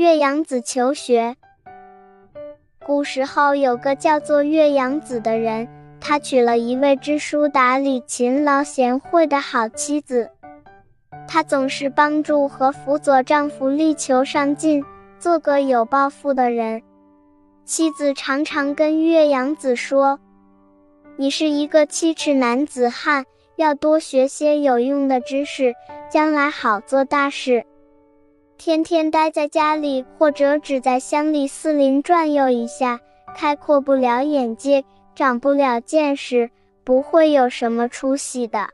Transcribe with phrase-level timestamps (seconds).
[0.00, 1.36] 岳阳子求学。
[2.86, 5.68] 古时候有个叫做岳阳子的人，
[6.00, 10.30] 他娶了一位知书达理、勤劳贤惠的好妻子。
[11.28, 14.82] 她总是帮助和辅佐丈夫力求上进，
[15.18, 16.80] 做个有抱负的人。
[17.66, 20.18] 妻子常常跟岳阳子说
[21.18, 23.26] ：“你是一个七尺男子汉，
[23.56, 25.74] 要多学些有用的知识，
[26.10, 27.66] 将来好做大事。”
[28.60, 33.00] 天天待在家里，或者只在乡里四邻转悠一下，
[33.34, 34.84] 开阔不了眼界，
[35.14, 36.50] 长不了见识，
[36.84, 38.68] 不会有什么出息的。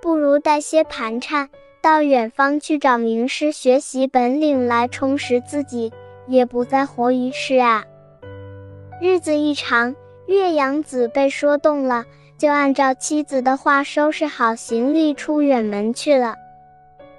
[0.00, 1.48] 不如带些盘缠，
[1.82, 5.92] 到远方去找名师学习本领来充实自己，
[6.28, 7.82] 也不再活于世啊。
[9.02, 9.96] 日子一长，
[10.28, 12.04] 岳阳子被说动了，
[12.38, 16.36] 就按照妻子的话收拾好行李，出远门去了。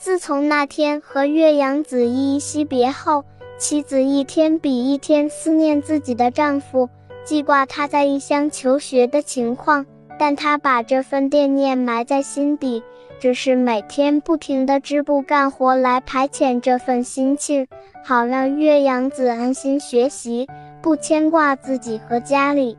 [0.00, 3.22] 自从那天和岳阳子依依惜别后，
[3.58, 6.88] 妻子一天比一天思念自己的丈夫，
[7.22, 9.84] 记挂他在异乡求学的情况。
[10.18, 12.82] 但她把这份惦念埋在心底，
[13.18, 17.66] 只是每天不停地织布干活来排遣这份心情，
[18.02, 20.48] 好让岳阳子安心学习，
[20.80, 22.78] 不牵挂自己和家里。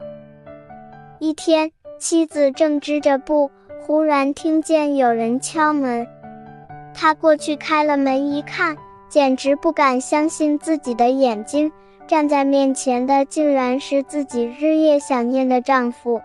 [1.20, 3.52] 一天，妻子正织着布，
[3.86, 6.08] 忽然听见有人敲门。
[6.94, 8.76] 他过去开了门一看，
[9.10, 11.72] 简直不敢相信自己的眼睛，
[12.08, 16.22] 站在面前的竟然是自己日夜想念的丈夫。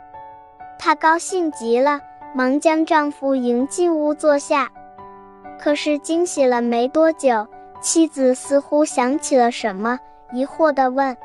[0.79, 2.01] 她高兴极了，
[2.35, 4.71] 忙将丈夫迎进屋坐下。
[5.59, 7.47] 可是惊喜了没多久，
[7.81, 9.99] 妻子似乎想起了什么，
[10.33, 11.17] 疑惑地问：“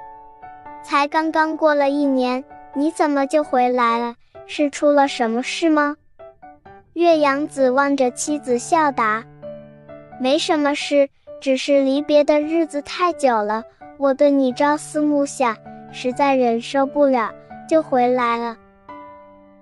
[0.84, 4.16] 才刚刚过了一年，你怎么就回来了？
[4.48, 5.98] 是出了什么事吗？”
[6.94, 9.24] 岳阳子望着妻子笑答。
[10.20, 13.64] 没什么事，只是离别的日子太久了，
[13.98, 15.56] 我对你朝思暮想，
[15.92, 17.32] 实在忍受不了，
[17.68, 18.58] 就回来了。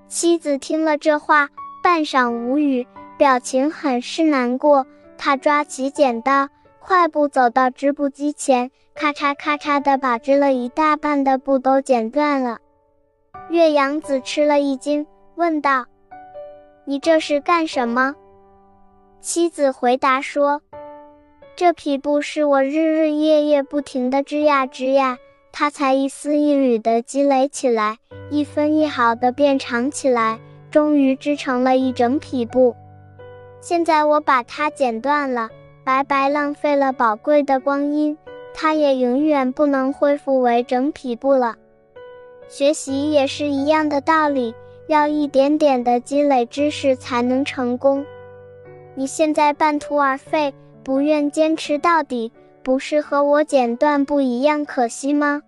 [0.07, 1.50] 妻子听了这话，
[1.84, 4.88] 半晌无语，表情很是难过。
[5.17, 12.57] 她抓起剪刀，快步走到织布机前，咔嚓咔嚓的把织了一大半的布都剪断了。
[13.50, 15.85] 岳阳子吃了一惊，问道
[16.89, 18.16] ：“你这是干什么？”
[19.22, 20.63] 妻子回答说
[21.55, 25.19] ：“这匹布是我日日夜夜不停的织呀织呀，
[25.51, 27.97] 它才一丝一缕的积累起来，
[28.31, 30.39] 一分一毫的变长起来，
[30.72, 32.75] 终于织成了一整匹布。
[33.61, 35.51] 现在我把它剪断了，
[35.83, 38.17] 白白浪费了宝贵的光阴，
[38.55, 41.55] 它也永远不能恢复为整匹布了。
[42.47, 44.55] 学习也是一样的道理，
[44.89, 48.03] 要一点点的积累知识才能成功。”
[48.97, 52.31] 你现在半途而废，不愿坚持到底，
[52.63, 55.44] 不是和我剪断不一样可惜吗？